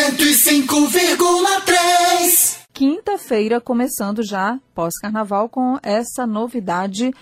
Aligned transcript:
105,3. 0.00 2.60
Quinta-feira, 2.72 3.60
começando 3.60 4.22
já 4.22 4.58
pós-carnaval, 4.74 5.46
com 5.50 5.78
essa 5.82 6.26
novidade 6.26 7.12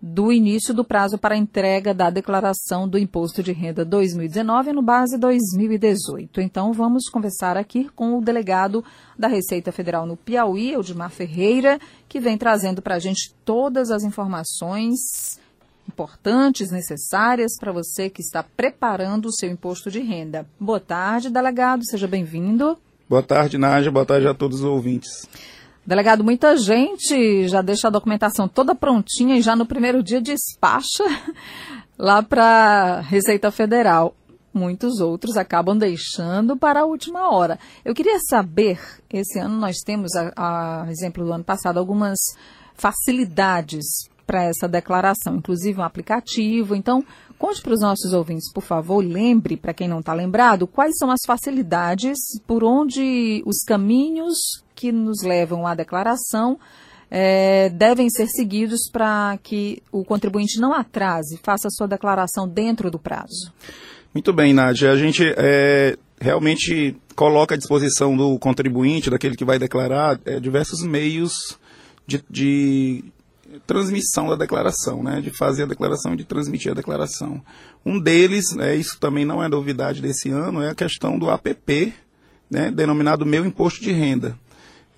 do 0.00 0.30
início 0.30 0.74
do 0.74 0.84
prazo 0.84 1.16
para 1.16 1.38
entrega 1.38 1.94
da 1.94 2.10
declaração 2.10 2.86
do 2.86 2.98
Imposto 2.98 3.42
de 3.42 3.52
Renda 3.52 3.82
2019 3.82 4.74
no 4.74 4.82
base 4.82 5.16
2018. 5.16 6.42
Então, 6.42 6.70
vamos 6.70 7.08
conversar 7.08 7.56
aqui 7.56 7.88
com 7.96 8.18
o 8.18 8.20
delegado 8.20 8.84
da 9.18 9.26
Receita 9.26 9.72
Federal 9.72 10.04
no 10.04 10.14
Piauí, 10.14 10.72
Eudimar 10.72 11.10
Ferreira, 11.10 11.78
que 12.06 12.20
vem 12.20 12.36
trazendo 12.36 12.82
para 12.82 12.96
a 12.96 13.00
gente 13.00 13.34
todas 13.42 13.90
as 13.90 14.02
informações 14.02 14.98
importantes, 15.88 16.70
necessárias 16.70 17.52
para 17.58 17.72
você 17.72 18.10
que 18.10 18.20
está 18.20 18.42
preparando 18.42 19.26
o 19.26 19.32
seu 19.32 19.50
imposto 19.50 19.90
de 19.90 20.00
renda. 20.00 20.46
Boa 20.60 20.78
tarde, 20.78 21.30
delegado, 21.30 21.84
seja 21.84 22.06
bem-vindo. 22.06 22.78
Boa 23.08 23.22
tarde, 23.22 23.56
Nádia. 23.56 23.90
Boa 23.90 24.04
tarde 24.04 24.28
a 24.28 24.34
todos 24.34 24.58
os 24.58 24.64
ouvintes. 24.64 25.26
Delegado, 25.84 26.22
muita 26.22 26.54
gente 26.58 27.48
já 27.48 27.62
deixa 27.62 27.88
a 27.88 27.90
documentação 27.90 28.46
toda 28.46 28.74
prontinha 28.74 29.38
e 29.38 29.40
já 29.40 29.56
no 29.56 29.64
primeiro 29.64 30.02
dia 30.02 30.20
despacha 30.20 31.04
lá 31.96 32.22
para 32.22 32.44
a 32.44 33.00
Receita 33.00 33.50
Federal. 33.50 34.14
Muitos 34.52 35.00
outros 35.00 35.36
acabam 35.36 35.78
deixando 35.78 36.56
para 36.56 36.80
a 36.80 36.84
última 36.84 37.30
hora. 37.30 37.58
Eu 37.84 37.94
queria 37.94 38.18
saber, 38.28 38.78
esse 39.10 39.38
ano 39.38 39.56
nós 39.56 39.78
temos, 39.78 40.10
a, 40.14 40.82
a 40.84 40.90
exemplo 40.90 41.24
do 41.24 41.32
ano 41.32 41.44
passado, 41.44 41.78
algumas 41.78 42.18
facilidades 42.74 43.86
para 44.28 44.44
essa 44.44 44.68
declaração, 44.68 45.36
inclusive 45.36 45.80
um 45.80 45.82
aplicativo. 45.82 46.76
Então, 46.76 47.02
conte 47.38 47.62
para 47.62 47.72
os 47.72 47.80
nossos 47.80 48.12
ouvintes, 48.12 48.52
por 48.52 48.62
favor, 48.62 49.02
lembre, 49.02 49.56
para 49.56 49.72
quem 49.72 49.88
não 49.88 50.00
está 50.00 50.12
lembrado, 50.12 50.66
quais 50.66 50.92
são 50.98 51.10
as 51.10 51.20
facilidades, 51.26 52.18
por 52.46 52.62
onde 52.62 53.42
os 53.46 53.64
caminhos 53.66 54.36
que 54.74 54.92
nos 54.92 55.22
levam 55.22 55.66
à 55.66 55.74
declaração 55.74 56.58
é, 57.10 57.70
devem 57.70 58.10
ser 58.10 58.26
seguidos 58.26 58.90
para 58.92 59.38
que 59.42 59.82
o 59.90 60.04
contribuinte 60.04 60.60
não 60.60 60.74
atrase, 60.74 61.40
faça 61.42 61.70
sua 61.70 61.88
declaração 61.88 62.46
dentro 62.46 62.90
do 62.90 62.98
prazo. 62.98 63.50
Muito 64.12 64.30
bem, 64.30 64.52
Nádia. 64.52 64.90
A 64.90 64.96
gente 64.96 65.22
é, 65.38 65.96
realmente 66.20 66.94
coloca 67.16 67.54
à 67.54 67.58
disposição 67.58 68.14
do 68.14 68.38
contribuinte, 68.38 69.08
daquele 69.08 69.36
que 69.36 69.44
vai 69.44 69.58
declarar, 69.58 70.20
é, 70.26 70.38
diversos 70.38 70.82
meios 70.82 71.32
de, 72.06 72.22
de 72.28 73.04
transmissão 73.66 74.28
da 74.28 74.36
declaração, 74.36 75.02
né, 75.02 75.20
de 75.20 75.30
fazer 75.30 75.64
a 75.64 75.66
declaração 75.66 76.14
e 76.14 76.16
de 76.16 76.24
transmitir 76.24 76.72
a 76.72 76.74
declaração. 76.74 77.42
Um 77.84 77.98
deles, 77.98 78.56
é, 78.58 78.74
isso 78.74 78.98
também 79.00 79.24
não 79.24 79.42
é 79.42 79.48
novidade 79.48 80.02
desse 80.02 80.30
ano, 80.30 80.62
é 80.62 80.70
a 80.70 80.74
questão 80.74 81.18
do 81.18 81.30
app, 81.30 81.94
né, 82.50 82.70
denominado 82.70 83.24
Meu 83.26 83.44
Imposto 83.44 83.80
de 83.82 83.92
Renda. 83.92 84.36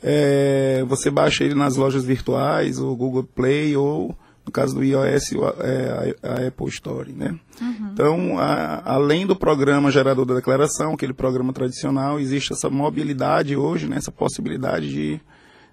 É, 0.02 0.84
você 0.88 1.10
baixa 1.10 1.44
ele 1.44 1.54
nas 1.54 1.76
lojas 1.76 2.04
virtuais, 2.04 2.78
ou 2.78 2.96
Google 2.96 3.24
Play, 3.24 3.76
ou 3.76 4.16
no 4.44 4.50
caso 4.50 4.74
do 4.74 4.82
iOS, 4.82 5.32
é, 5.60 6.16
a, 6.22 6.46
Apple 6.48 6.68
Store. 6.68 7.12
Né? 7.12 7.38
Uhum. 7.60 7.90
Então, 7.92 8.38
a, 8.38 8.82
além 8.94 9.26
do 9.26 9.36
programa 9.36 9.90
gerador 9.90 10.24
da 10.24 10.34
declaração, 10.34 10.94
aquele 10.94 11.12
programa 11.12 11.52
tradicional, 11.52 12.18
existe 12.18 12.52
essa 12.52 12.70
mobilidade 12.70 13.56
hoje, 13.56 13.86
né, 13.86 13.96
essa 13.96 14.10
possibilidade 14.10 14.90
de 14.90 15.20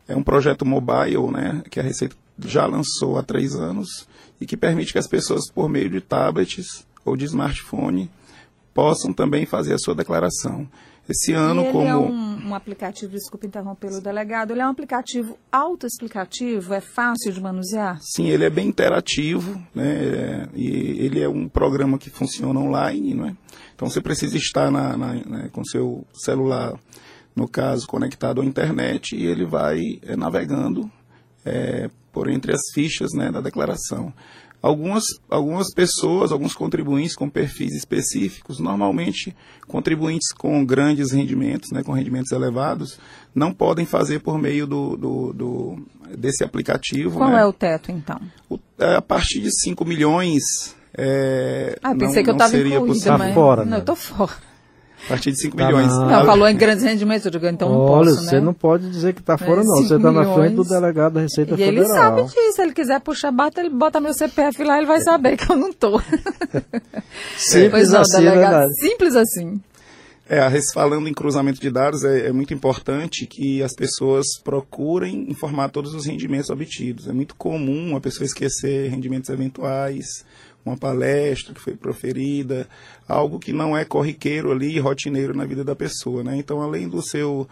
é 0.10 0.16
um 0.16 0.24
projeto 0.24 0.66
mobile, 0.66 1.32
né, 1.32 1.62
que 1.70 1.80
a 1.82 1.84
Receita 1.84 2.16
já 2.46 2.66
lançou 2.66 3.18
há 3.18 3.24
três 3.24 3.56
anos 3.56 4.08
e 4.40 4.46
que 4.46 4.58
permite 4.58 4.94
que 4.94 5.00
as 5.00 5.08
pessoas, 5.08 5.50
por 5.50 5.68
meio 5.70 5.90
de 5.90 6.02
tablets 6.02 6.86
ou 7.04 7.16
de 7.16 7.26
smartphone, 7.26 8.10
possam 8.74 9.12
também 9.12 9.46
fazer 9.46 9.74
a 9.74 9.80
sua 9.80 9.96
declaração. 9.96 10.68
Esse 11.10 11.32
ano, 11.32 11.62
ele 11.62 11.72
como. 11.72 11.88
é 11.88 11.96
um, 11.96 12.50
um 12.50 12.56
aplicativo, 12.56 13.14
desculpe 13.14 13.48
interromper 13.48 13.94
o 13.94 14.02
delegado, 14.02 14.52
ele 14.52 14.60
é 14.60 14.66
um 14.66 14.70
aplicativo 14.70 15.38
autoexplicativo, 15.50 16.74
é 16.74 16.82
fácil 16.82 17.32
de 17.32 17.40
manusear? 17.40 17.98
Sim, 18.02 18.28
ele 18.28 18.44
é 18.44 18.50
bem 18.50 18.68
interativo, 18.68 19.60
né? 19.74 20.50
E 20.54 20.68
ele 21.00 21.22
é 21.22 21.30
um 21.30 21.48
programa 21.48 21.98
que 21.98 22.10
funciona 22.10 22.60
online, 22.60 23.14
não 23.14 23.26
é? 23.26 23.36
Então 23.74 23.90
você 23.90 24.02
precisa 24.02 24.36
estar 24.36 24.70
na, 24.70 24.98
na 24.98 25.14
né, 25.14 25.50
com 25.54 25.64
seu 25.64 26.06
celular, 26.14 26.78
no 27.34 27.48
caso, 27.48 27.88
conectado 27.88 28.42
à 28.42 28.46
internet, 28.46 29.16
e 29.16 29.26
ele 29.26 29.46
vai 29.46 29.80
é, 30.02 30.16
navegando 30.18 30.92
é, 31.48 31.90
por 32.12 32.30
entre 32.30 32.54
as 32.54 32.62
fichas 32.74 33.14
né, 33.14 33.32
da 33.32 33.42
declaração. 33.42 34.14
Algumas, 34.62 35.04
algumas 35.30 35.72
pessoas, 35.72 36.32
alguns 36.32 36.54
contribuintes 36.54 37.16
com 37.16 37.30
perfis 37.30 37.74
específicos, 37.74 38.60
normalmente 38.60 39.36
contribuintes 39.68 40.34
com 40.34 40.66
grandes 40.66 41.12
rendimentos, 41.12 41.72
né, 41.72 41.84
com 41.84 41.92
rendimentos 41.92 42.32
elevados, 42.32 43.00
não 43.36 43.54
podem 43.54 43.86
fazer 43.86 44.20
por 44.20 44.38
meio 44.40 44.66
do, 44.66 44.98
do, 44.98 45.34
do 45.34 45.86
desse 46.18 46.44
aplicativo. 46.44 47.18
Qual 47.18 47.30
né? 47.30 47.42
é 47.42 47.46
o 47.46 47.54
teto, 47.54 47.92
então? 47.92 48.20
O, 48.50 48.60
é, 48.80 48.96
a 48.96 49.02
partir 49.02 49.42
de 49.42 49.52
5 49.52 49.86
milhões. 49.86 50.76
É, 50.98 51.78
ah, 51.84 51.94
pensei 51.94 52.18
não, 52.18 52.24
que 52.24 52.30
eu 52.32 52.34
estava 52.34 52.58
incluída, 52.58 53.18
mas... 53.18 53.28
Tá 53.28 53.34
fora, 53.36 53.64
Não, 53.64 53.72
né? 53.72 53.78
eu 53.78 53.82
estou 53.82 53.96
fora. 53.96 54.47
A 55.08 55.12
partir 55.12 55.32
de 55.32 55.40
5 55.42 55.56
milhões. 55.56 55.88
Não, 55.88 56.10
não, 56.10 56.26
falou 56.26 56.50
em 56.50 56.58
grandes 56.58 56.84
rendimentos, 56.84 57.26
eu 57.26 57.32
digo, 57.32 57.48
então 57.48 57.70
não 57.70 57.80
Olha, 57.80 58.12
posso, 58.12 58.26
você 58.26 58.36
né? 58.36 58.42
não 58.42 58.54
pode 58.54 58.90
dizer 58.90 59.14
que 59.14 59.22
está 59.22 59.38
fora, 59.38 59.62
É, 59.62 59.64
não. 59.64 59.76
Você 59.78 59.96
está 59.96 60.12
na 60.12 60.34
frente 60.34 60.56
do 60.56 60.66
delegado 60.66 61.14
da 61.14 61.22
Receita 61.22 61.54
E 61.54 61.58
Federal. 61.58 61.74
ele 61.74 61.88
sabe 61.88 62.24
disso, 62.24 62.52
se 62.54 62.62
ele 62.62 62.74
quiser 62.74 63.00
puxar 63.00 63.32
bata, 63.32 63.62
ele 63.62 63.70
bota 63.70 64.02
meu 64.02 64.14
CPF 64.14 64.62
lá, 64.66 64.78
ele 64.78 64.86
vai 64.86 65.00
saber 65.00 65.38
que 65.38 65.50
eu 65.50 65.56
não 65.56 65.70
estou. 65.70 66.02
Simples 67.38 67.90
não, 67.90 68.02
assim, 68.02 68.18
né, 68.24 68.30
delegado, 68.32 68.52
Nádia? 68.52 68.74
simples 68.74 69.16
assim. 69.16 69.62
É, 70.30 70.42
falando 70.74 71.08
em 71.08 71.14
cruzamento 71.14 71.62
de 71.62 71.72
dados, 71.72 72.04
é, 72.04 72.28
é 72.28 72.32
muito 72.34 72.54
importante 72.54 73.26
que 73.26 73.64
as 73.64 73.74
pessoas 73.74 74.26
procurem 74.44 75.26
informar 75.30 75.70
todos 75.70 75.94
os 75.94 76.06
rendimentos 76.06 76.50
obtidos. 76.50 77.08
É 77.08 77.14
muito 77.14 77.34
comum 77.36 77.96
a 77.96 78.02
pessoa 78.02 78.26
esquecer 78.26 78.90
rendimentos 78.90 79.30
eventuais, 79.30 80.26
uma 80.68 80.78
palestra 80.78 81.54
que 81.54 81.62
foi 81.62 81.76
proferida, 81.76 82.68
algo 83.08 83.40
que 83.40 83.54
não 83.54 83.76
é 83.76 83.86
corriqueiro 83.86 84.52
ali, 84.52 84.78
rotineiro 84.80 85.36
na 85.36 85.46
vida 85.46 85.64
da 85.64 85.76
pessoa. 85.76 86.24
Né? 86.24 86.38
Então, 86.38 86.62
além 86.62 86.88
do 86.88 87.02
seu 87.02 87.48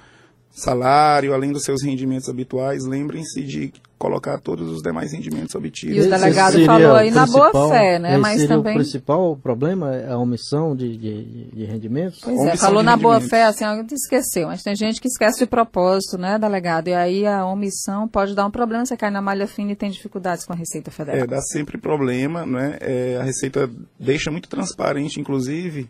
salário, 0.55 1.33
além 1.33 1.51
dos 1.51 1.63
seus 1.63 1.83
rendimentos 1.83 2.29
habituais, 2.29 2.85
lembrem-se 2.85 3.43
de 3.43 3.73
colocar 3.97 4.39
todos 4.39 4.69
os 4.69 4.81
demais 4.81 5.11
rendimentos 5.11 5.53
obtidos. 5.55 5.97
E 5.97 6.07
o 6.07 6.09
delegado 6.09 6.63
falou 6.65 6.95
aí 6.95 7.11
na 7.11 7.25
boa 7.25 7.49
principal- 7.49 7.69
fé, 7.69 7.99
né? 7.99 8.11
esse 8.11 8.21
Mas 8.21 8.41
seria 8.41 8.47
também- 8.55 8.73
o 8.73 8.75
principal 8.77 9.35
problema, 9.37 9.93
é 9.95 10.11
a 10.11 10.17
omissão 10.17 10.75
de, 10.75 10.95
de, 10.97 11.45
de 11.51 11.65
rendimentos? 11.65 12.19
Pois 12.21 12.39
é, 12.41 12.55
falou 12.55 12.81
na 12.83 12.95
boa 12.95 13.19
fé, 13.19 13.43
assim, 13.43 13.65
esqueceu. 13.91 14.47
Mas 14.47 14.63
tem 14.63 14.75
gente 14.75 15.01
que 15.01 15.07
esquece 15.07 15.39
de 15.39 15.45
propósito, 15.45 16.17
né, 16.17 16.37
delegado? 16.39 16.87
E 16.87 16.93
aí 16.93 17.25
a 17.25 17.45
omissão 17.45 18.07
pode 18.07 18.33
dar 18.33 18.45
um 18.45 18.51
problema, 18.51 18.85
você 18.85 18.95
cai 18.95 19.09
na 19.11 19.21
malha 19.21 19.47
fina 19.47 19.71
e 19.71 19.75
tem 19.75 19.89
dificuldades 19.89 20.45
com 20.45 20.53
a 20.53 20.55
Receita 20.55 20.89
Federal. 20.91 21.21
É, 21.21 21.27
dá 21.27 21.41
sempre 21.41 21.77
problema, 21.77 22.45
né? 22.45 22.77
É, 22.79 23.17
a 23.19 23.23
Receita 23.23 23.69
deixa 23.99 24.29
muito 24.31 24.47
transparente, 24.47 25.19
inclusive, 25.19 25.89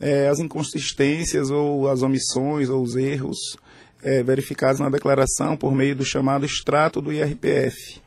é, 0.00 0.28
as 0.28 0.38
inconsistências 0.38 1.50
ou 1.50 1.88
as 1.88 2.02
omissões 2.02 2.68
ou 2.68 2.82
os 2.82 2.94
erros 2.96 3.56
é, 4.04 4.22
verificados 4.22 4.78
na 4.80 4.90
declaração 4.90 5.56
por 5.56 5.74
meio 5.74 5.96
do 5.96 6.04
chamado 6.04 6.44
extrato 6.44 7.00
do 7.00 7.12
IRPF. 7.12 8.00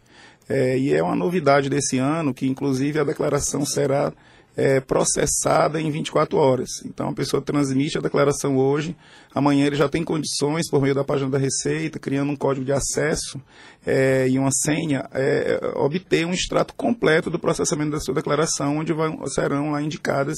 É, 0.48 0.78
e 0.78 0.94
é 0.94 1.04
uma 1.04 1.16
novidade 1.16 1.70
desse 1.70 1.98
ano 1.98 2.34
que, 2.34 2.48
inclusive, 2.48 3.00
a 3.00 3.04
declaração 3.04 3.66
será 3.66 4.14
é, 4.56 4.80
processada 4.80 5.82
em 5.82 5.92
24 5.92 6.38
horas. 6.38 6.70
Então, 6.86 7.10
a 7.10 7.14
pessoa 7.14 7.42
transmite 7.42 7.98
a 7.98 8.02
declaração 8.02 8.58
hoje, 8.58 8.96
amanhã 9.36 9.68
ele 9.68 9.76
já 9.76 9.90
tem 9.90 10.04
condições, 10.04 10.70
por 10.70 10.82
meio 10.82 10.96
da 10.96 11.04
página 11.04 11.30
da 11.30 11.38
Receita, 11.38 12.00
criando 12.00 12.32
um 12.32 12.36
código 12.36 12.66
de 12.66 12.72
acesso 12.72 13.40
é, 13.86 14.28
e 14.28 14.40
uma 14.40 14.50
senha, 14.52 15.08
é, 15.14 15.60
obter 15.76 16.26
um 16.26 16.34
extrato 16.34 16.74
completo 16.76 17.30
do 17.30 17.38
processamento 17.38 17.92
da 17.92 18.00
sua 18.00 18.16
declaração, 18.16 18.78
onde 18.78 18.94
vai- 18.94 19.16
serão 19.28 19.72
lá 19.72 19.82
indicadas 19.82 20.38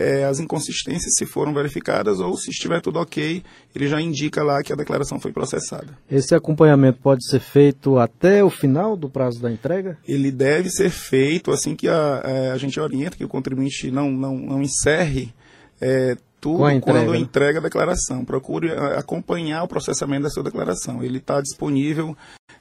é, 0.00 0.24
as 0.24 0.40
inconsistências, 0.40 1.14
se 1.16 1.26
foram 1.26 1.52
verificadas, 1.52 2.20
ou 2.20 2.36
se 2.36 2.50
estiver 2.50 2.80
tudo 2.80 2.98
ok, 2.98 3.42
ele 3.74 3.86
já 3.86 4.00
indica 4.00 4.42
lá 4.42 4.62
que 4.62 4.72
a 4.72 4.76
declaração 4.76 5.20
foi 5.20 5.32
processada. 5.32 5.98
Esse 6.10 6.34
acompanhamento 6.34 6.98
pode 7.02 7.26
ser 7.26 7.40
feito 7.40 7.98
até 7.98 8.42
o 8.42 8.50
final 8.50 8.96
do 8.96 9.10
prazo 9.10 9.40
da 9.40 9.50
entrega? 9.50 9.98
ele 10.06 10.30
deve 10.30 10.70
ser 10.70 10.90
feito 10.90 11.50
assim 11.50 11.76
que 11.76 11.88
a, 11.88 12.22
eh, 12.24 12.50
a 12.50 12.56
gente 12.56 12.80
orienta 12.80 13.16
que 13.16 13.24
o 13.24 13.28
contribuinte 13.28 13.90
não, 13.90 14.10
não, 14.10 14.36
não 14.36 14.62
encerre 14.62 15.32
eh, 15.80 16.16
tudo 16.40 16.68
entrega, 16.70 16.80
quando 16.80 17.12
né? 17.12 17.18
entrega 17.18 17.58
a 17.58 17.62
declaração. 17.62 18.24
Procure 18.24 18.68
eh, 18.68 18.98
acompanhar 18.98 19.62
o 19.62 19.68
processamento 19.68 20.22
da 20.22 20.30
sua 20.30 20.42
declaração. 20.42 21.02
Ele 21.02 21.18
está 21.18 21.40
disponível 21.40 22.16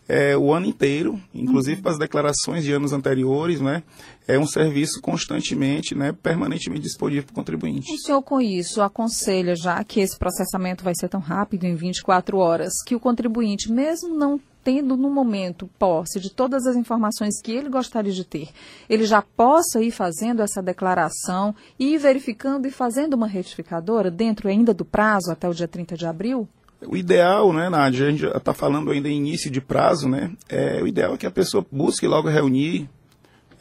é, 0.07 0.35
o 0.35 0.51
ano 0.51 0.65
inteiro, 0.65 1.21
inclusive 1.33 1.77
uhum. 1.77 1.83
para 1.83 1.91
as 1.91 1.99
declarações 1.99 2.63
de 2.63 2.71
anos 2.71 2.91
anteriores, 2.93 3.61
né? 3.61 3.83
É 4.27 4.39
um 4.39 4.45
serviço 4.45 4.99
constantemente, 5.01 5.95
né, 5.95 6.11
permanentemente 6.11 6.81
disponível 6.81 7.23
para 7.23 7.31
o 7.31 7.35
contribuinte. 7.35 7.91
O 7.91 7.97
senhor, 7.97 8.21
com 8.21 8.41
isso, 8.41 8.81
aconselha, 8.81 9.55
já 9.55 9.83
que 9.83 9.99
esse 9.99 10.17
processamento 10.17 10.83
vai 10.83 10.93
ser 10.95 11.09
tão 11.09 11.19
rápido, 11.19 11.65
em 11.65 11.75
24 11.75 12.37
horas, 12.37 12.73
que 12.85 12.95
o 12.95 12.99
contribuinte, 12.99 13.71
mesmo 13.71 14.15
não 14.15 14.39
tendo 14.63 14.97
no 14.97 15.09
momento 15.09 15.69
posse 15.79 16.19
de 16.19 16.31
todas 16.31 16.65
as 16.67 16.75
informações 16.75 17.41
que 17.41 17.51
ele 17.51 17.69
gostaria 17.69 18.11
de 18.11 18.23
ter, 18.23 18.49
ele 18.89 19.05
já 19.05 19.21
possa 19.21 19.81
ir 19.81 19.91
fazendo 19.91 20.41
essa 20.41 20.61
declaração 20.61 21.55
e 21.77 21.93
ir 21.93 21.97
verificando 21.97 22.67
e 22.67 22.71
fazendo 22.71 23.13
uma 23.13 23.27
retificadora 23.27 24.11
dentro 24.11 24.49
ainda 24.49 24.73
do 24.73 24.85
prazo 24.85 25.31
até 25.31 25.47
o 25.47 25.53
dia 25.53 25.67
30 25.67 25.95
de 25.95 26.05
abril? 26.05 26.47
O 26.85 26.95
ideal, 26.95 27.51
né, 27.51 27.69
Nádia, 27.69 28.07
a 28.07 28.11
gente 28.11 28.25
está 28.25 28.53
falando 28.53 28.89
ainda 28.91 29.09
em 29.09 29.17
início 29.17 29.51
de 29.51 29.59
prazo, 29.59 30.07
né? 30.07 30.31
É, 30.47 30.81
o 30.81 30.87
ideal 30.87 31.13
é 31.13 31.17
que 31.17 31.27
a 31.27 31.31
pessoa 31.31 31.65
busque 31.69 32.07
logo 32.07 32.29
reunir, 32.29 32.89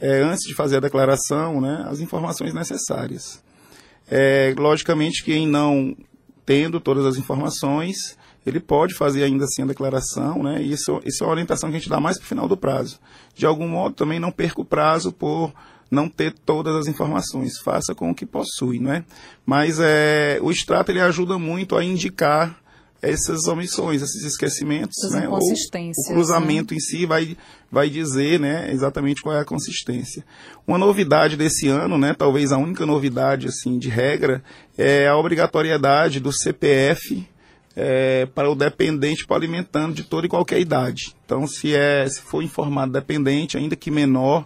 é, 0.00 0.22
antes 0.22 0.46
de 0.46 0.54
fazer 0.54 0.76
a 0.76 0.80
declaração, 0.80 1.60
né, 1.60 1.84
as 1.88 1.98
informações 1.98 2.54
necessárias. 2.54 3.42
É, 4.08 4.54
logicamente, 4.56 5.24
quem 5.24 5.46
não 5.46 5.96
tendo 6.46 6.80
todas 6.80 7.04
as 7.04 7.16
informações, 7.16 8.16
ele 8.46 8.60
pode 8.60 8.94
fazer 8.94 9.24
ainda 9.24 9.44
assim 9.44 9.62
a 9.62 9.66
declaração, 9.66 10.42
né? 10.42 10.62
Isso, 10.62 11.00
isso 11.04 11.22
é 11.22 11.26
uma 11.26 11.32
orientação 11.32 11.68
que 11.68 11.76
a 11.76 11.78
gente 11.78 11.90
dá 11.90 12.00
mais 12.00 12.16
para 12.16 12.24
o 12.24 12.28
final 12.28 12.48
do 12.48 12.56
prazo. 12.56 12.98
De 13.34 13.44
algum 13.44 13.68
modo, 13.68 13.94
também 13.94 14.18
não 14.18 14.30
perca 14.30 14.60
o 14.60 14.64
prazo 14.64 15.12
por 15.12 15.52
não 15.90 16.08
ter 16.08 16.32
todas 16.32 16.74
as 16.74 16.86
informações. 16.86 17.58
Faça 17.58 17.94
com 17.94 18.10
o 18.10 18.14
que 18.14 18.24
possui, 18.24 18.78
não 18.78 18.92
é? 18.92 19.04
Mas 19.44 19.78
é, 19.80 20.38
o 20.40 20.50
extrato 20.50 20.90
ele 20.90 21.00
ajuda 21.00 21.38
muito 21.38 21.76
a 21.76 21.84
indicar 21.84 22.58
essas 23.00 23.46
omissões, 23.46 24.02
esses 24.02 24.24
esquecimentos, 24.24 24.98
essas 24.98 25.14
né? 25.14 25.28
Ou 25.28 25.38
o 25.38 26.12
cruzamento 26.12 26.74
né? 26.74 26.78
em 26.78 26.80
si 26.80 27.06
vai, 27.06 27.36
vai 27.70 27.88
dizer, 27.88 28.40
né, 28.40 28.70
exatamente 28.72 29.22
qual 29.22 29.36
é 29.36 29.40
a 29.40 29.44
consistência. 29.44 30.24
Uma 30.66 30.78
novidade 30.78 31.36
desse 31.36 31.68
ano, 31.68 31.96
né, 31.96 32.14
talvez 32.16 32.50
a 32.50 32.58
única 32.58 32.84
novidade 32.84 33.46
assim 33.46 33.78
de 33.78 33.88
regra 33.88 34.42
é 34.76 35.06
a 35.06 35.16
obrigatoriedade 35.16 36.18
do 36.18 36.32
CPF 36.32 37.26
é, 37.76 38.26
para 38.26 38.50
o 38.50 38.56
dependente 38.56 39.24
alimentando 39.30 39.94
de 39.94 40.02
toda 40.02 40.26
e 40.26 40.28
qualquer 40.28 40.58
idade. 40.58 41.14
Então, 41.24 41.46
se 41.46 41.74
é, 41.74 42.08
se 42.08 42.20
for 42.20 42.42
informado 42.42 42.92
dependente, 42.92 43.56
ainda 43.56 43.76
que 43.76 43.88
menor, 43.88 44.44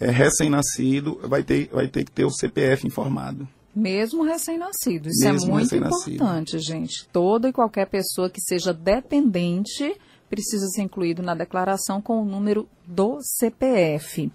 é, 0.00 0.10
recém-nascido, 0.10 1.20
vai 1.24 1.42
ter, 1.42 1.68
vai 1.70 1.86
ter 1.86 2.04
que 2.04 2.10
ter 2.10 2.24
o 2.24 2.30
CPF 2.30 2.86
informado. 2.86 3.46
Mesmo 3.74 4.24
recém-nascido. 4.24 5.08
Isso 5.08 5.26
é 5.26 5.32
Mesmo 5.32 5.50
é 5.50 5.52
muito 5.54 5.76
importante, 5.76 6.58
gente. 6.58 7.06
Toda 7.12 7.48
e 7.48 7.52
qualquer 7.52 7.86
pessoa 7.86 8.28
que 8.28 8.40
seja 8.40 8.72
dependente 8.72 9.96
precisa 10.28 10.66
ser 10.68 10.82
incluído 10.82 11.22
na 11.22 11.34
declaração 11.34 12.00
com 12.00 12.22
o 12.22 12.24
número 12.24 12.68
do 12.86 13.18
CPF. 13.20 14.30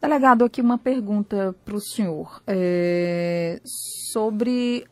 Delegado, 0.00 0.44
aqui 0.44 0.60
uma 0.60 0.78
pergunta 0.78 1.54
para 1.64 1.76
o 1.76 1.80
senhor 1.80 2.40
é, 2.46 3.60
sobre 4.12 4.86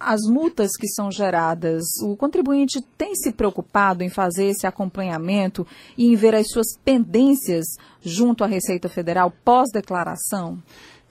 as 0.00 0.20
multas 0.22 0.76
que 0.76 0.86
são 0.88 1.10
geradas. 1.10 1.84
O 2.02 2.16
contribuinte 2.16 2.80
tem 2.96 3.14
se 3.14 3.32
preocupado 3.32 4.04
em 4.04 4.08
fazer 4.08 4.46
esse 4.46 4.66
acompanhamento 4.66 5.66
e 5.96 6.06
em 6.06 6.14
ver 6.14 6.34
as 6.34 6.48
suas 6.48 6.76
pendências 6.84 7.66
junto 8.00 8.44
à 8.44 8.46
Receita 8.46 8.88
Federal 8.88 9.32
pós-declaração? 9.44 10.62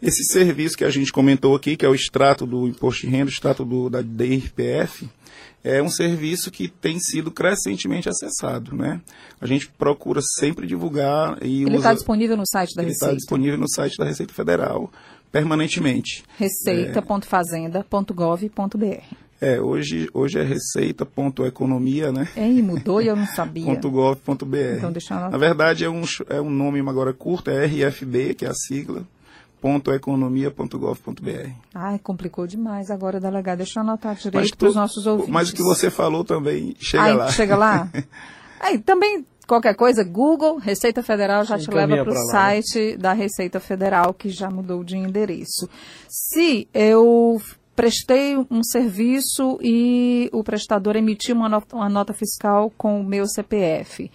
Esse 0.01 0.23
serviço 0.25 0.77
que 0.77 0.83
a 0.83 0.89
gente 0.89 1.11
comentou 1.11 1.55
aqui, 1.55 1.75
que 1.75 1.85
é 1.85 1.89
o 1.89 1.95
extrato 1.95 2.45
do 2.45 2.67
imposto 2.67 3.01
de 3.01 3.07
renda, 3.07 3.25
o 3.25 3.29
extrato 3.29 3.65
do, 3.65 3.89
da 3.89 4.01
DIRPF, 4.01 5.09
é 5.63 5.81
um 5.81 5.89
serviço 5.89 6.51
que 6.51 6.67
tem 6.67 6.99
sido 6.99 7.31
crescentemente 7.31 8.07
acessado, 8.07 8.75
né? 8.75 9.01
A 9.41 9.47
gente 9.47 9.67
procura 9.69 10.21
sempre 10.39 10.67
divulgar 10.67 11.43
e 11.43 11.63
Ele 11.63 11.77
está 11.77 11.93
disponível 11.93 12.37
no 12.37 12.47
site 12.47 12.75
da 12.75 12.83
ele 12.83 12.91
tá 12.91 12.93
Receita? 12.93 13.11
Ele 13.11 13.17
está 13.17 13.17
disponível 13.17 13.57
no 13.57 13.67
site 13.67 13.97
da 13.97 14.05
Receita 14.05 14.31
Federal, 14.33 14.91
permanentemente. 15.31 16.23
receita.fazenda.gov.br 16.37 19.15
é, 19.39 19.61
hoje, 19.61 20.09
hoje 20.15 20.39
é 20.39 20.43
receita.economia, 20.43 22.11
né? 22.11 22.27
É, 22.35 22.49
e 22.49 22.59
mudou 22.59 22.99
e 22.99 23.07
eu 23.07 23.15
não 23.15 23.27
sabia. 23.27 23.71
.gov.br. 23.75 24.77
Então 24.77 24.91
deixa 24.91 25.13
eu 25.13 25.29
Na 25.29 25.37
verdade, 25.37 25.85
é 25.85 25.89
um, 25.89 26.01
é 26.27 26.41
um 26.41 26.49
nome 26.49 26.79
agora 26.79 27.13
curto, 27.13 27.51
é 27.51 27.67
RFB, 27.67 28.33
que 28.33 28.45
é 28.45 28.49
a 28.49 28.53
sigla 28.55 29.05
www.economia.gov.br. 29.61 31.51
Ai, 31.73 31.99
complicou 31.99 32.45
demais 32.47 32.89
agora, 32.91 33.19
delegado. 33.19 33.57
Deixa 33.57 33.79
eu 33.79 33.83
anotar 33.83 34.15
direito 34.15 34.57
para 34.57 34.69
os 34.69 34.75
nossos 34.75 35.05
ouvintes. 35.05 35.33
Mas 35.33 35.49
o 35.49 35.53
que 35.53 35.63
você 35.63 35.89
falou 35.89 36.23
também 36.23 36.75
chega 36.79 37.03
Ai, 37.03 37.13
lá. 37.13 37.31
Chega 37.31 37.57
lá? 37.57 37.89
Aí, 38.59 38.79
também, 38.79 39.25
qualquer 39.47 39.75
coisa, 39.75 40.03
Google, 40.03 40.57
Receita 40.57 41.03
Federal, 41.03 41.43
já 41.43 41.57
te 41.57 41.69
leva 41.69 42.03
para 42.03 42.11
o 42.11 42.27
site 42.27 42.91
né? 42.91 42.97
da 42.97 43.13
Receita 43.13 43.59
Federal, 43.59 44.13
que 44.13 44.29
já 44.29 44.49
mudou 44.49 44.83
de 44.83 44.97
endereço. 44.97 45.69
Se 46.07 46.67
eu 46.73 47.41
prestei 47.75 48.35
um 48.49 48.63
serviço 48.63 49.59
e 49.61 50.29
o 50.33 50.43
prestador 50.43 50.95
emitiu 50.95 51.35
uma 51.35 51.47
nota, 51.47 51.75
uma 51.75 51.89
nota 51.89 52.11
fiscal 52.13 52.71
com 52.75 52.99
o 52.99 53.03
meu 53.03 53.27
CPF 53.27 54.09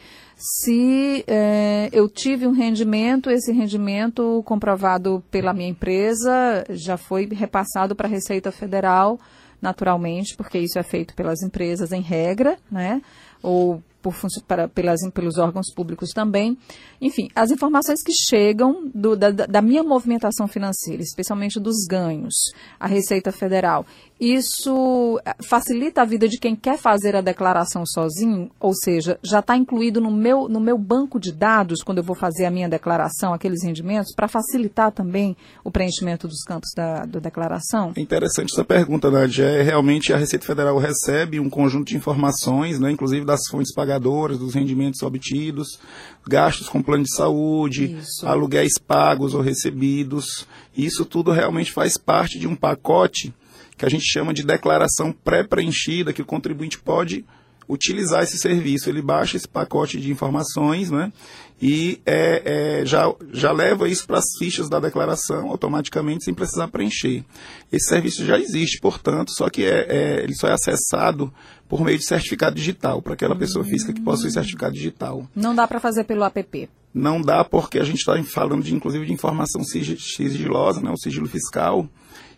se 0.44 1.24
é, 1.28 1.88
eu 1.92 2.08
tive 2.08 2.48
um 2.48 2.50
rendimento, 2.50 3.30
esse 3.30 3.52
rendimento 3.52 4.42
comprovado 4.44 5.22
pela 5.30 5.52
minha 5.52 5.68
empresa 5.68 6.64
já 6.70 6.96
foi 6.96 7.28
repassado 7.30 7.94
para 7.94 8.08
a 8.08 8.10
Receita 8.10 8.50
Federal, 8.50 9.20
naturalmente, 9.60 10.36
porque 10.36 10.58
isso 10.58 10.80
é 10.80 10.82
feito 10.82 11.14
pelas 11.14 11.42
empresas 11.42 11.92
em 11.92 12.00
regra, 12.00 12.58
né? 12.68 13.00
Ou 13.40 13.80
por, 14.02 14.14
para, 14.46 14.68
pelas, 14.68 15.00
pelos 15.14 15.38
órgãos 15.38 15.72
públicos 15.72 16.10
também. 16.10 16.58
Enfim, 17.00 17.28
as 17.34 17.50
informações 17.50 18.02
que 18.02 18.12
chegam 18.12 18.90
do, 18.92 19.16
da, 19.16 19.30
da, 19.30 19.62
minha 19.62 19.82
movimentação 19.82 20.48
financeira, 20.48 21.02
especialmente 21.02 21.60
dos 21.60 21.86
ganhos, 21.88 22.34
à 22.78 22.86
Receita 22.86 23.30
Federal, 23.30 23.86
isso 24.20 25.20
eh, 25.24 25.34
facilita 25.42 26.02
a 26.02 26.04
vida 26.04 26.28
de 26.28 26.38
quem 26.38 26.54
quer 26.54 26.78
fazer 26.78 27.16
a 27.16 27.20
declaração 27.20 27.84
sozinho, 27.86 28.50
ou 28.60 28.74
seja, 28.74 29.18
já 29.22 29.40
está 29.40 29.56
incluído 29.56 30.00
no 30.00 30.10
meu, 30.10 30.48
no 30.48 30.60
meu 30.60 30.78
banco 30.78 31.18
de 31.18 31.32
dados, 31.32 31.82
quando 31.82 31.98
eu 31.98 32.04
vou 32.04 32.14
fazer 32.14 32.44
a 32.44 32.50
minha 32.50 32.68
declaração, 32.68 33.32
aqueles 33.32 33.62
rendimentos, 33.64 34.14
para 34.14 34.28
facilitar 34.28 34.92
também 34.92 35.36
o 35.64 35.70
preenchimento 35.70 36.28
dos 36.28 36.42
campos 36.42 36.70
da, 36.76 37.04
da 37.04 37.18
declaração? 37.20 37.92
É 37.96 38.00
interessante 38.00 38.52
essa 38.52 38.64
pergunta, 38.64 39.10
Nádia. 39.10 39.44
É, 39.44 39.62
realmente 39.62 40.12
a 40.12 40.16
Receita 40.16 40.46
Federal 40.46 40.78
recebe 40.78 41.40
um 41.40 41.50
conjunto 41.50 41.88
de 41.88 41.96
informações, 41.96 42.78
né, 42.78 42.90
inclusive 42.90 43.26
das 43.26 43.40
fontes 43.50 43.74
pagadas 43.74 43.91
pagadoras 43.92 44.38
dos 44.38 44.54
rendimentos 44.54 45.02
obtidos, 45.02 45.78
gastos 46.26 46.68
com 46.68 46.82
plano 46.82 47.04
de 47.04 47.14
saúde, 47.14 47.96
Isso. 47.98 48.26
aluguéis 48.26 48.72
pagos 48.78 49.34
ou 49.34 49.42
recebidos. 49.42 50.46
Isso 50.76 51.04
tudo 51.04 51.30
realmente 51.30 51.70
faz 51.70 51.96
parte 51.96 52.38
de 52.38 52.46
um 52.46 52.56
pacote 52.56 53.34
que 53.76 53.84
a 53.84 53.88
gente 53.88 54.04
chama 54.04 54.32
de 54.32 54.42
declaração 54.42 55.12
pré-preenchida, 55.12 56.12
que 56.12 56.22
o 56.22 56.26
contribuinte 56.26 56.78
pode 56.78 57.24
utilizar 57.68 58.22
esse 58.22 58.38
serviço. 58.38 58.88
Ele 58.88 59.02
baixa 59.02 59.36
esse 59.36 59.48
pacote 59.48 60.00
de 60.00 60.10
informações 60.10 60.90
né, 60.90 61.12
e 61.60 62.00
é, 62.04 62.80
é, 62.80 62.86
já, 62.86 63.12
já 63.32 63.52
leva 63.52 63.88
isso 63.88 64.06
para 64.06 64.18
as 64.18 64.24
fichas 64.38 64.68
da 64.68 64.80
declaração 64.80 65.48
automaticamente, 65.48 66.24
sem 66.24 66.34
precisar 66.34 66.68
preencher. 66.68 67.24
Esse 67.70 67.88
serviço 67.88 68.24
já 68.24 68.38
existe, 68.38 68.80
portanto, 68.80 69.30
só 69.30 69.48
que 69.48 69.64
é, 69.64 69.86
é 69.88 70.22
ele 70.24 70.34
só 70.34 70.48
é 70.48 70.52
acessado 70.52 71.32
por 71.68 71.82
meio 71.82 71.98
de 71.98 72.04
certificado 72.04 72.56
digital, 72.56 73.00
para 73.00 73.14
aquela 73.14 73.36
pessoa 73.36 73.64
física 73.64 73.92
que 73.92 74.00
possui 74.00 74.30
certificado 74.30 74.74
digital. 74.74 75.26
Não 75.34 75.54
dá 75.54 75.66
para 75.66 75.80
fazer 75.80 76.04
pelo 76.04 76.24
app? 76.24 76.68
Não 76.92 77.22
dá 77.22 77.44
porque 77.44 77.78
a 77.78 77.84
gente 77.84 77.98
está 77.98 78.20
falando, 78.24 78.62
de, 78.62 78.74
inclusive, 78.74 79.06
de 79.06 79.12
informação 79.12 79.62
sigilosa, 79.64 80.80
né, 80.82 80.90
o 80.90 80.98
sigilo 80.98 81.26
fiscal, 81.26 81.88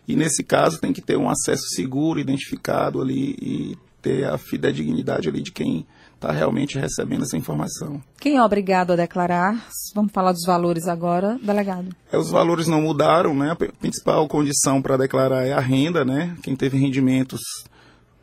e 0.07 0.15
nesse 0.15 0.43
caso 0.43 0.79
tem 0.79 0.93
que 0.93 1.01
ter 1.01 1.17
um 1.17 1.29
acesso 1.29 1.67
seguro, 1.69 2.19
identificado 2.19 3.01
ali 3.01 3.35
e 3.41 3.77
ter 4.05 4.23
a 4.23 4.37
fidedignidade 4.37 5.27
ali 5.27 5.41
de 5.41 5.51
quem 5.51 5.87
está 6.13 6.31
realmente 6.31 6.77
recebendo 6.77 7.23
essa 7.23 7.35
informação. 7.35 8.01
Quem 8.19 8.37
é 8.37 8.43
obrigado 8.43 8.91
a 8.91 8.95
declarar? 8.95 9.65
Vamos 9.95 10.11
falar 10.11 10.31
dos 10.31 10.45
valores 10.45 10.87
agora, 10.87 11.39
delegado. 11.41 11.89
É, 12.11 12.17
os 12.17 12.29
valores 12.29 12.67
não 12.67 12.81
mudaram, 12.81 13.33
né? 13.33 13.51
A 13.51 13.55
principal 13.55 14.27
condição 14.27 14.79
para 14.79 14.95
declarar 14.95 15.43
é 15.43 15.53
a 15.53 15.59
renda, 15.59 16.05
né? 16.05 16.37
Quem 16.43 16.55
teve 16.55 16.77
rendimentos 16.77 17.41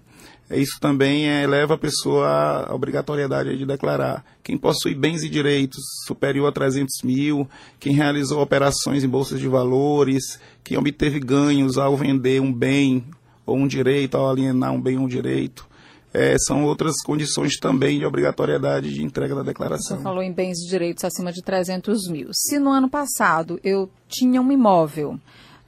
Isso 0.59 0.81
também 0.81 1.29
é, 1.29 1.47
leva 1.47 1.75
a 1.75 1.79
pessoa 1.79 2.27
à 2.69 2.75
obrigatoriedade 2.75 3.57
de 3.57 3.65
declarar. 3.65 4.25
Quem 4.43 4.59
possui 4.59 4.95
bens 4.95 5.23
e 5.23 5.29
direitos 5.29 5.81
superior 6.07 6.49
a 6.49 6.53
300 6.53 7.03
mil, 7.05 7.49
quem 7.79 7.93
realizou 7.93 8.43
operações 8.43 9.05
em 9.05 9.09
bolsas 9.09 9.39
de 9.39 9.47
valores, 9.47 10.41
quem 10.65 10.77
obteve 10.77 11.21
ganhos 11.21 11.79
ao 11.79 11.97
vender 11.97 12.41
um 12.41 12.53
bem 12.53 13.05
ou 13.47 13.57
um 13.57 13.67
direito, 13.67 14.17
ao 14.17 14.29
alienar 14.29 14.73
um 14.73 14.81
bem 14.81 14.99
ou 14.99 15.05
um 15.05 15.09
direito, 15.09 15.69
é, 16.13 16.37
são 16.39 16.65
outras 16.65 17.01
condições 17.05 17.57
também 17.59 17.99
de 17.99 18.05
obrigatoriedade 18.05 18.93
de 18.93 19.05
entrega 19.05 19.35
da 19.35 19.43
declaração. 19.43 19.97
Você 19.97 20.03
falou 20.03 20.23
em 20.23 20.33
bens 20.33 20.59
e 20.59 20.69
direitos 20.69 21.05
acima 21.05 21.33
de 21.33 21.43
300 21.43 22.09
mil. 22.09 22.31
Se 22.33 22.59
no 22.59 22.71
ano 22.71 22.91
passado 22.91 23.61
eu 23.63 23.89
tinha 24.09 24.41
um 24.41 24.51
imóvel 24.51 25.19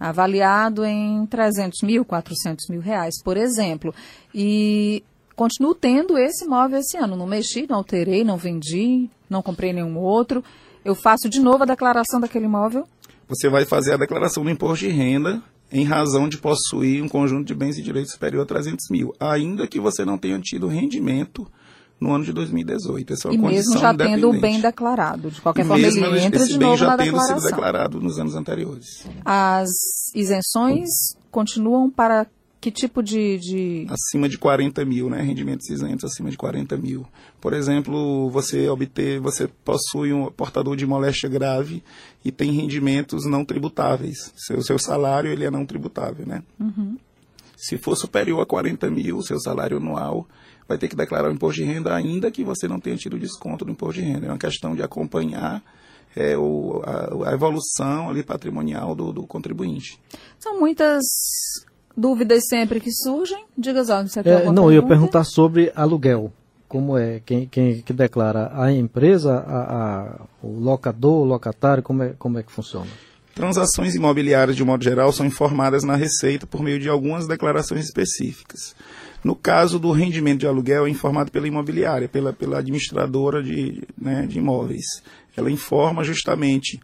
avaliado 0.03 0.85
em 0.85 1.25
300 1.27 1.83
mil, 1.83 2.05
400 2.05 2.69
mil 2.69 2.81
reais, 2.81 3.15
por 3.23 3.37
exemplo, 3.37 3.95
e 4.35 5.03
continuo 5.37 5.75
tendo 5.75 6.19
esse 6.19 6.45
imóvel 6.45 6.81
esse 6.81 6.97
ano, 6.97 7.17
não 7.17 7.27
mexi, 7.27 7.67
não 7.69 7.77
alterei, 7.77 8.25
não 8.25 8.37
vendi, 8.37 9.09
não 9.31 9.41
comprei 9.43 9.73
nenhum 9.73 9.97
outro, 9.99 10.43
eu 10.85 10.95
faço 10.95 11.29
de 11.29 11.41
novo 11.41 11.63
a 11.63 11.67
declaração 11.67 12.21
daquele 12.21 12.47
imóvel? 12.47 12.87
Você 13.29 13.49
vai 13.49 13.65
fazer 13.65 13.95
a 13.95 13.97
declaração 13.97 14.43
do 14.43 14.51
imposto 14.51 14.85
de 14.85 14.91
renda 14.91 15.41
em 15.71 15.85
razão 15.85 16.29
de 16.29 16.37
possuir 16.37 17.03
um 17.03 17.09
conjunto 17.09 17.47
de 17.47 17.55
bens 17.55 17.79
e 17.79 17.83
direitos 17.83 18.13
superior 18.13 18.43
a 18.43 18.47
300 18.47 18.91
mil, 18.91 19.15
ainda 19.19 19.67
que 19.67 19.81
você 19.81 20.05
não 20.05 20.19
tenha 20.19 20.39
tido 20.41 20.67
rendimento 20.67 21.47
no 22.03 22.13
ano 22.13 22.25
de 22.25 22.33
2018. 22.33 23.13
Essa 23.13 23.29
é 23.29 23.31
uma 23.31 23.35
e 23.35 23.39
condição 23.39 23.73
mesmo 23.73 23.81
já 23.81 23.95
tendo 23.95 24.31
o 24.31 24.41
bem 24.41 24.61
declarado. 24.61 25.31
De 25.31 25.41
qualquer 25.41 25.65
forma, 25.65 25.83
mesmo 25.83 26.05
ele 26.05 26.21
entra 26.21 26.45
de 26.45 26.59
bem 26.59 26.69
novo 26.69 26.77
já 26.77 26.87
na 26.89 26.97
tendo 26.97 27.05
declaração. 27.07 27.39
sido 27.39 27.49
declarado 27.49 28.01
nos 28.01 28.19
anos 28.19 28.35
anteriores. 28.35 29.07
As 29.25 29.71
isenções 30.15 30.89
continuam 31.31 31.89
para 31.89 32.27
que 32.61 32.71
tipo 32.71 33.03
de, 33.03 33.39
de... 33.39 33.87
Acima 33.89 34.29
de 34.29 34.39
40 34.39 34.85
mil, 34.85 35.11
né? 35.11 35.21
Rendimentos 35.21 35.69
isentos 35.69 36.05
acima 36.05 36.31
de 36.31 36.37
40 36.37 36.77
mil. 36.77 37.05
Por 37.41 37.53
exemplo, 37.55 38.31
você 38.31 38.69
obter, 38.69 39.19
você 39.21 39.49
possui 39.65 40.13
um 40.13 40.31
portador 40.31 40.77
de 40.77 40.87
moléstia 40.87 41.29
grave 41.29 41.83
e 42.25 42.31
tem 42.31 42.53
rendimentos 42.53 43.25
não 43.25 43.45
tributáveis. 43.45 44.33
Seu, 44.37 44.63
seu 44.63 44.79
salário 44.79 45.31
ele 45.31 45.45
é 45.45 45.51
não 45.51 45.67
tributável, 45.67 46.25
né? 46.25 46.43
Uhum. 46.59 46.97
Se 47.57 47.79
for 47.79 47.97
superior 47.97 48.41
a 48.41 48.47
40 48.47 48.91
mil, 48.91 49.23
seu 49.23 49.41
salário 49.41 49.77
anual 49.77 50.27
vai 50.69 50.79
ter 50.79 50.89
que 50.89 50.97
declarar 50.97 51.29
o 51.29 51.33
imposto 51.33 51.61
de 51.61 51.67
renda, 51.67 51.95
ainda 51.95 52.31
que 52.31 52.45
você 52.45 52.67
não 52.67 52.81
tenha 52.81 52.97
tido 52.97 53.19
desconto 53.19 53.65
do 53.65 53.71
imposto 53.71 54.01
de 54.01 54.07
renda. 54.07 54.27
É 54.27 54.31
uma 54.31 54.39
questão 54.39 54.75
de 54.75 54.83
acompanhar 54.83 55.63
é, 56.17 56.37
o, 56.37 56.83
a, 56.85 57.31
a, 57.31 57.33
evolução 57.33 58.11
ali 58.11 58.23
patrimonial 58.23 58.95
do, 58.95 59.13
do 59.13 59.27
contribuinte. 59.27 59.99
São 60.39 60.59
muitas 60.59 61.03
dúvidas 61.97 62.45
sempre 62.49 62.81
que 62.81 62.91
surgem. 62.93 63.45
Diga, 63.57 63.83
Zó, 63.85 64.03
você 64.03 64.23
tem 64.23 64.33
é, 64.33 64.51
Não, 64.51 64.71
eu 64.71 64.83
ia 64.83 64.87
perguntar 64.87 65.25
sobre 65.25 65.73
aluguel. 65.75 66.33
Como 66.69 66.97
é? 66.97 67.21
Quem, 67.21 67.47
quem 67.47 67.83
que 67.83 67.93
declara? 67.93 68.51
A 68.55 68.73
empresa, 68.73 69.35
a, 69.35 69.61
a, 69.61 70.21
o 70.43 70.59
locador, 70.59 71.21
o 71.21 71.25
locatário, 71.25 71.83
como 71.83 72.03
é, 72.03 72.15
como 72.19 72.39
é 72.39 72.43
que 72.43 72.51
funciona? 72.51 72.89
Transações 73.35 73.95
imobiliárias, 73.95 74.57
de 74.57 74.65
modo 74.65 74.83
geral, 74.83 75.13
são 75.13 75.25
informadas 75.25 75.85
na 75.85 75.97
Receita 75.97 76.47
por 76.47 76.63
meio 76.63 76.79
de 76.79 76.89
algumas 76.89 77.27
declarações 77.27 77.85
específicas. 77.85 78.75
No 79.25 79.37
caso 79.37 79.79
do 79.79 79.93
rendimento 79.93 80.41
de 80.41 80.47
aluguel, 80.47 80.87
é 80.87 80.91
informado 80.91 81.31
pela 81.31 81.47
imobiliária, 81.47 82.09
pela, 82.09 82.33
pela 82.33 82.59
administradora 82.59 83.43
de, 83.43 83.83
né, 84.01 84.27
de 84.27 84.39
imóveis. 84.39 84.85
Ela 85.37 85.51
informa 85.51 86.03
justamente 86.03 86.81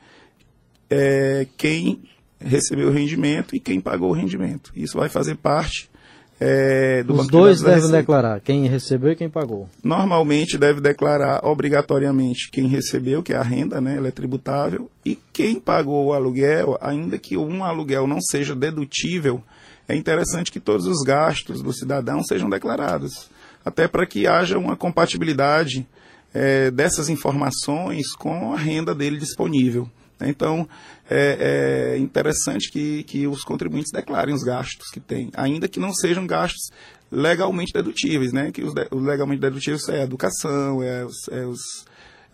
é, 0.88 1.46
quem 1.56 2.02
recebeu 2.38 2.88
o 2.88 2.92
rendimento 2.92 3.56
e 3.56 3.60
quem 3.60 3.80
pagou 3.80 4.10
o 4.10 4.14
rendimento. 4.14 4.70
Isso 4.76 4.96
vai 4.96 5.08
fazer 5.08 5.36
parte 5.36 5.90
é, 6.40 7.02
do 7.02 7.14
Os 7.14 7.26
dois 7.26 7.60
devem 7.60 7.90
declarar, 7.90 8.40
quem 8.40 8.66
recebeu 8.66 9.10
e 9.10 9.16
quem 9.16 9.28
pagou. 9.28 9.68
Normalmente 9.82 10.56
deve 10.56 10.80
declarar 10.80 11.44
obrigatoriamente 11.44 12.48
quem 12.52 12.68
recebeu, 12.68 13.22
que 13.22 13.32
é 13.32 13.36
a 13.36 13.42
renda, 13.42 13.80
né, 13.80 13.96
ela 13.96 14.08
é 14.08 14.12
tributável, 14.12 14.88
e 15.04 15.18
quem 15.32 15.58
pagou 15.58 16.06
o 16.06 16.12
aluguel, 16.12 16.78
ainda 16.80 17.18
que 17.18 17.36
um 17.36 17.64
aluguel 17.64 18.06
não 18.06 18.20
seja 18.20 18.54
dedutível, 18.54 19.42
é 19.88 19.96
interessante 19.96 20.52
que 20.52 20.60
todos 20.60 20.86
os 20.86 21.02
gastos 21.02 21.62
do 21.62 21.72
cidadão 21.72 22.22
sejam 22.22 22.50
declarados, 22.50 23.30
até 23.64 23.88
para 23.88 24.06
que 24.06 24.26
haja 24.26 24.58
uma 24.58 24.76
compatibilidade 24.76 25.88
é, 26.34 26.70
dessas 26.70 27.08
informações 27.08 28.12
com 28.12 28.52
a 28.52 28.56
renda 28.56 28.94
dele 28.94 29.16
disponível. 29.18 29.88
Então, 30.20 30.68
é, 31.08 31.94
é 31.94 31.98
interessante 31.98 32.70
que, 32.70 33.02
que 33.04 33.26
os 33.26 33.42
contribuintes 33.42 33.90
declarem 33.92 34.34
os 34.34 34.42
gastos 34.42 34.90
que 34.90 35.00
têm, 35.00 35.30
ainda 35.34 35.68
que 35.68 35.80
não 35.80 35.94
sejam 35.94 36.26
gastos 36.26 36.70
legalmente 37.10 37.72
dedutíveis, 37.72 38.32
né? 38.32 38.50
Que 38.50 38.62
os, 38.62 38.74
de, 38.74 38.86
os 38.90 39.02
legalmente 39.02 39.40
dedutíveis 39.40 39.88
é 39.88 40.00
a 40.00 40.04
educação, 40.04 40.82
é, 40.82 41.04
os, 41.04 41.28
é, 41.30 41.46
os, 41.46 41.60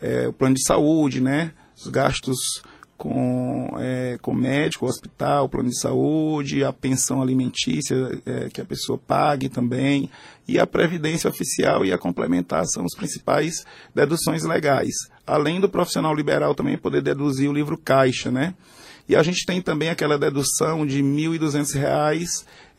é 0.00 0.28
o 0.28 0.32
plano 0.32 0.54
de 0.54 0.64
saúde, 0.64 1.20
né? 1.20 1.52
Os 1.76 1.88
gastos 1.88 2.62
com, 3.04 3.68
é, 3.78 4.16
com 4.23 4.32
médico, 4.32 4.87
hospital, 4.87 5.46
plano 5.46 5.68
de 5.68 5.78
saúde, 5.78 6.64
a 6.64 6.73
pensão 6.73 7.20
alimentícia 7.20 7.94
é, 8.25 8.49
que 8.49 8.62
a 8.62 8.64
pessoa 8.64 8.99
pague 8.99 9.50
também, 9.50 10.08
e 10.49 10.58
a 10.58 10.66
previdência 10.66 11.28
oficial 11.28 11.84
e 11.84 11.92
a 11.92 11.99
complementar 11.99 12.64
são 12.64 12.82
os 12.82 12.94
principais 12.94 13.66
deduções 13.94 14.42
legais. 14.44 14.94
Além 15.26 15.61
do 15.61 15.68
profissional 15.68 16.14
liberal 16.14 16.54
também 16.54 16.78
poder 16.78 17.02
deduzir 17.02 17.46
o 17.46 17.52
livro 17.52 17.76
caixa, 17.76 18.30
né? 18.30 18.54
E 19.06 19.14
a 19.14 19.23
gente 19.23 19.44
tem 19.44 19.61
também 19.61 19.90
aquela 19.90 20.18
dedução 20.18 20.87
de 20.87 21.02
R$ 21.02 21.38
1.200 21.38 22.25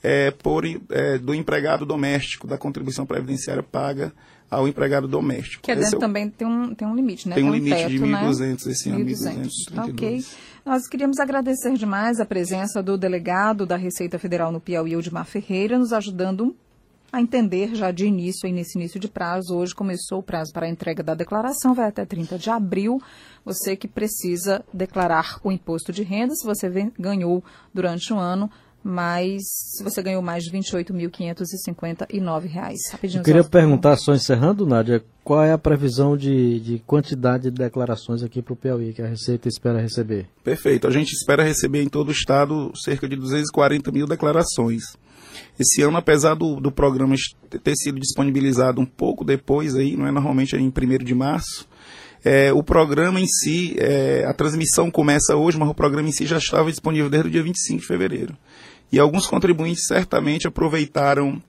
é, 0.01 0.32
por, 0.32 0.65
é, 0.65 1.20
do 1.20 1.36
empregado 1.36 1.86
doméstico, 1.86 2.48
da 2.48 2.58
contribuição 2.58 3.05
previdenciária 3.05 3.62
paga 3.62 4.12
ao 4.50 4.68
empregado 4.68 5.08
doméstico. 5.08 5.64
Que 5.64 5.72
é 5.72 5.75
dentro 5.75 5.96
é 5.96 5.98
o... 5.98 6.00
também 6.00 6.30
tem 6.30 6.48
um, 6.48 6.74
tem 6.74 6.88
um 6.88 6.96
limite, 6.96 7.28
né? 7.28 7.36
Tem 7.36 7.44
um, 7.44 7.52
tem 7.52 7.62
um 7.62 7.64
limite 7.64 7.78
teto, 7.78 7.90
de 7.90 8.00
1.200 8.00 8.40
né? 8.40 8.72
esse 8.72 8.90
ano, 8.90 9.06
1.232. 9.06 9.90
Ok. 9.90 10.25
Nós 10.66 10.88
queríamos 10.88 11.20
agradecer 11.20 11.74
demais 11.74 12.20
a 12.20 12.25
presença 12.25 12.82
do 12.82 12.98
delegado 12.98 13.66
da 13.66 13.75
Receita 13.75 14.18
Federal 14.18 14.52
no 14.52 14.60
Piauí, 14.60 14.94
Eudimar 14.94 15.25
Ferreira, 15.25 15.78
nos 15.78 15.94
ajudando 15.94 16.56
a 17.12 17.22
entender 17.22 17.75
já 17.75 17.92
de 17.92 18.06
início, 18.06 18.46
aí 18.46 18.52
nesse 18.52 18.78
início 18.78 19.00
de 19.00 19.08
prazo. 19.08 19.56
Hoje 19.56 19.74
começou 19.74 20.20
o 20.20 20.24
prazo 20.24 20.52
para 20.52 20.66
a 20.66 20.70
entrega 20.70 21.02
da 21.02 21.14
declaração, 21.14 21.74
vai 21.74 21.88
até 21.88 22.04
30 22.04 22.38
de 22.38 22.50
abril. 22.50 23.02
Você 23.46 23.75
que 23.75 23.88
precisa 23.88 24.66
declarar 24.74 25.40
o 25.44 25.52
imposto 25.52 25.94
de 25.94 26.04
renda, 26.04 26.36
se 26.36 26.46
você 26.46 26.70
ganhou 27.00 27.44
durante 27.74 28.12
o 28.12 28.18
ano, 28.18 28.50
mas 28.88 29.42
se 29.48 29.84
você 29.84 30.00
ganhou 30.04 30.22
mais 30.22 30.44
de 30.44 30.51
R$ 30.51 30.60
28.559. 30.60 33.15
Eu 33.15 33.24
queria 33.24 33.44
perguntar, 33.44 33.98
só 33.98 34.13
encerrando, 34.13 34.63
Nádia, 34.63 35.04
qual 35.24 35.44
é 35.44 35.51
a 35.51 35.58
previsão 35.58 36.15
de, 36.15 36.60
de 36.60 36.77
quantidade 36.86 37.50
de 37.50 37.58
declarações 37.58 38.22
aqui 38.22 38.44
para 38.44 38.54
o 38.54 38.56
Piauí 38.56 38.94
que 38.94 39.01
a 39.01 39.08
Receita 39.08 39.48
espera 39.48 39.82
receber? 39.82 40.27
Perfeito. 40.44 40.88
A 40.88 40.92
gente 40.92 41.13
espera 41.13 41.44
receber 41.44 41.82
em 41.82 41.89
todo 41.89 42.10
o 42.10 42.12
estado 42.12 42.72
cerca 42.75 43.10
de 43.10 43.15
240 43.15 43.92
mil 43.92 44.06
declarações. 44.06 44.84
Esse 45.60 45.82
ano, 45.82 45.98
apesar 45.98 46.36
do, 46.36 46.62
do 46.62 46.72
programa 46.72 47.15
ter 47.63 47.75
sido 47.75 48.00
disponibilizado 48.00 48.80
um 48.80 48.86
pouco 48.86 49.25
depois, 49.25 49.75
aí, 49.75 49.98
não 49.98 50.06
é 50.06 50.12
normalmente 50.12 50.56
em 50.56 50.68
1 50.68 50.72
de 51.04 51.15
março, 51.15 51.68
é, 52.24 52.54
o 52.54 52.63
programa 52.63 53.20
em 53.20 53.27
si, 53.27 53.75
é, 53.80 54.25
a 54.27 54.34
transmissão 54.34 54.92
começa 54.92 55.36
hoje, 55.36 55.60
mas 55.60 55.70
o 55.70 55.75
programa 55.75 56.10
em 56.10 56.12
si 56.12 56.25
já 56.25 56.38
estava 56.38 56.70
disponível 56.70 57.10
desde 57.10 57.30
o 57.30 57.32
dia 57.32 57.44
25 57.44 57.82
de 57.82 57.88
fevereiro. 57.88 58.36
E 58.92 59.00
alguns 59.00 59.27
contribuintes 59.27 59.86
certamente 59.88 60.48
aproveitaram 60.48 61.42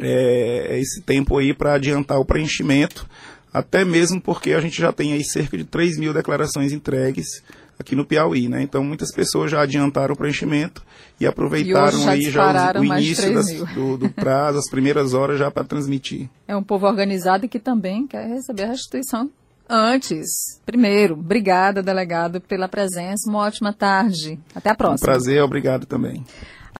é, 0.00 0.78
esse 0.78 1.00
tempo 1.02 1.38
aí 1.38 1.54
para 1.54 1.74
adiantar 1.74 2.18
o 2.18 2.24
preenchimento, 2.24 3.08
até 3.52 3.84
mesmo 3.84 4.20
porque 4.20 4.52
a 4.52 4.60
gente 4.60 4.80
já 4.80 4.92
tem 4.92 5.12
aí 5.12 5.24
cerca 5.24 5.56
de 5.56 5.64
3 5.64 5.98
mil 5.98 6.12
declarações 6.12 6.72
entregues 6.72 7.42
aqui 7.78 7.94
no 7.94 8.04
Piauí, 8.04 8.48
né? 8.48 8.60
Então 8.60 8.82
muitas 8.82 9.12
pessoas 9.12 9.50
já 9.50 9.62
adiantaram 9.62 10.12
o 10.14 10.16
preenchimento 10.16 10.82
e 11.20 11.26
aproveitaram 11.26 11.98
e 12.00 12.08
aí 12.08 12.22
já 12.22 12.72
o, 12.78 12.84
início 12.84 13.32
das, 13.32 13.46
do, 13.72 13.96
do 13.96 14.10
prazo, 14.10 14.58
as 14.58 14.68
primeiras 14.68 15.14
horas 15.14 15.38
já 15.38 15.50
para 15.50 15.64
transmitir. 15.64 16.28
É 16.46 16.56
um 16.56 16.62
povo 16.62 16.86
organizado 16.86 17.46
e 17.46 17.48
que 17.48 17.60
também 17.60 18.06
quer 18.06 18.26
receber 18.26 18.64
a 18.64 18.68
restituição 18.68 19.30
antes. 19.68 20.60
Primeiro, 20.66 21.14
obrigada, 21.14 21.82
delegado, 21.82 22.40
pela 22.40 22.68
presença. 22.68 23.28
Uma 23.28 23.40
ótima 23.40 23.72
tarde. 23.72 24.38
Até 24.54 24.70
a 24.70 24.74
próxima. 24.74 25.08
Um 25.08 25.12
prazer, 25.12 25.42
obrigado 25.42 25.86
também. 25.86 26.24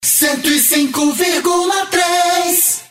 105,3 0.03 2.83